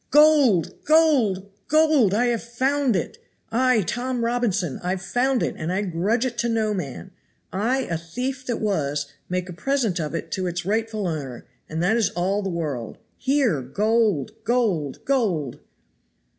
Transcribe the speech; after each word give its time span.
GOLD! 0.09 0.83
GOLD! 0.83 1.47
GOLD! 1.67 2.15
I 2.15 2.25
have 2.25 2.41
found 2.41 2.95
it. 2.95 3.19
I, 3.51 3.81
Tom 3.81 4.25
Robinson, 4.25 4.79
I've 4.83 5.03
found 5.03 5.43
it, 5.43 5.53
and 5.55 5.71
I 5.71 5.83
grudge 5.83 6.25
it 6.25 6.39
to 6.39 6.49
no 6.49 6.73
man. 6.73 7.11
I, 7.53 7.81
a 7.81 7.99
thief 7.99 8.43
that 8.47 8.57
was, 8.57 9.13
make 9.29 9.47
a 9.47 9.53
present 9.53 9.99
of 9.99 10.15
it 10.15 10.31
to 10.31 10.47
its 10.47 10.65
rightful 10.65 11.07
owner, 11.07 11.45
and 11.69 11.83
that 11.83 11.97
is 11.97 12.09
all 12.15 12.41
the 12.41 12.49
world. 12.49 12.97
Here 13.15 13.61
GOLD! 13.61 14.43
GOLD! 14.43 15.05
GOLD!" 15.05 15.59